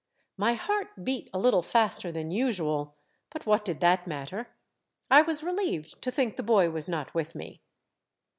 [0.35, 2.95] My heart beat a Httle faster than usual,
[3.29, 4.47] but what did that matter?
[5.11, 7.61] I was relieved to think the boy was not with me.